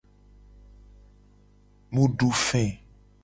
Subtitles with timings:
[1.93, 2.63] Mu du fe.